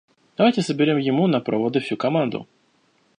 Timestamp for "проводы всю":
1.41-1.95